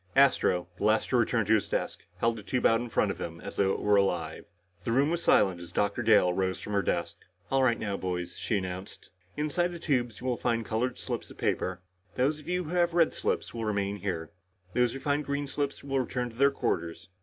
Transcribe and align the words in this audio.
Astro, 0.15 0.67
the 0.79 0.83
last 0.85 1.09
to 1.09 1.17
return 1.17 1.45
to 1.45 1.53
his 1.53 1.67
desk, 1.67 2.05
held 2.17 2.35
the 2.35 2.41
tube 2.41 2.65
out 2.65 2.81
in 2.81 2.89
front 2.89 3.11
of 3.11 3.21
him 3.21 3.39
as 3.39 3.59
if 3.59 3.67
it 3.67 3.79
were 3.79 3.97
alive. 3.97 4.45
The 4.83 4.91
room 4.91 5.11
was 5.11 5.21
silent 5.21 5.61
as 5.61 5.71
Dr. 5.71 6.01
Dale 6.01 6.33
rose 6.33 6.59
from 6.59 6.73
her 6.73 6.81
desk. 6.81 7.19
"All 7.51 7.61
right 7.61 7.77
now, 7.77 7.97
boys," 7.97 8.35
she 8.35 8.57
announced. 8.57 9.11
"Inside 9.37 9.67
the 9.71 9.77
tubes 9.77 10.19
you 10.19 10.25
will 10.25 10.37
find 10.37 10.65
colored 10.65 10.97
slips 10.97 11.29
of 11.29 11.37
paper. 11.37 11.81
Those 12.15 12.39
of 12.39 12.49
you 12.49 12.63
who 12.63 12.71
have 12.71 12.95
red 12.95 13.13
slips 13.13 13.53
will 13.53 13.63
remain 13.65 13.97
here. 13.97 14.31
Those 14.73 14.93
who 14.93 14.99
find 14.99 15.23
green 15.23 15.45
slips 15.45 15.83
will 15.83 15.99
return 15.99 16.31
to 16.31 16.35
their 16.35 16.49
quarters. 16.49 17.09